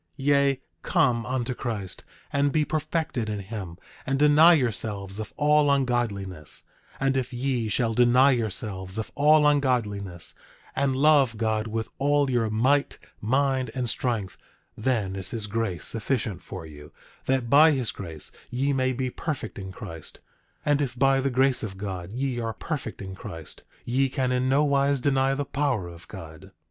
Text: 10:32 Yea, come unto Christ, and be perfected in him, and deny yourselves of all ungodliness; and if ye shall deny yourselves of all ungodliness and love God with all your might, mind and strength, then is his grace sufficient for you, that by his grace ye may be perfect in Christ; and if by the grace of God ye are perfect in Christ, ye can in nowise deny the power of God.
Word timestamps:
10:32 0.01 0.07
Yea, 0.25 0.61
come 0.81 1.25
unto 1.27 1.53
Christ, 1.53 2.03
and 2.33 2.51
be 2.51 2.65
perfected 2.65 3.29
in 3.29 3.37
him, 3.37 3.77
and 4.03 4.17
deny 4.17 4.53
yourselves 4.53 5.19
of 5.19 5.31
all 5.37 5.69
ungodliness; 5.69 6.63
and 6.99 7.15
if 7.15 7.31
ye 7.31 7.69
shall 7.69 7.93
deny 7.93 8.31
yourselves 8.31 8.97
of 8.97 9.11
all 9.13 9.45
ungodliness 9.47 10.33
and 10.75 10.95
love 10.95 11.37
God 11.37 11.67
with 11.67 11.89
all 11.99 12.31
your 12.31 12.49
might, 12.49 12.97
mind 13.21 13.69
and 13.75 13.87
strength, 13.87 14.37
then 14.75 15.15
is 15.15 15.29
his 15.29 15.45
grace 15.45 15.85
sufficient 15.89 16.41
for 16.41 16.65
you, 16.65 16.91
that 17.27 17.47
by 17.47 17.69
his 17.69 17.91
grace 17.91 18.31
ye 18.49 18.73
may 18.73 18.93
be 18.93 19.11
perfect 19.11 19.59
in 19.59 19.71
Christ; 19.71 20.19
and 20.65 20.81
if 20.81 20.97
by 20.97 21.21
the 21.21 21.29
grace 21.29 21.61
of 21.61 21.77
God 21.77 22.11
ye 22.11 22.39
are 22.39 22.53
perfect 22.53 23.03
in 23.03 23.13
Christ, 23.13 23.63
ye 23.85 24.09
can 24.09 24.31
in 24.31 24.49
nowise 24.49 24.99
deny 24.99 25.35
the 25.35 25.45
power 25.45 25.87
of 25.87 26.07
God. 26.07 26.49